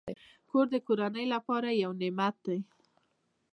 [0.49, 2.59] کور د کورنۍ لپاره یو نعمت دی.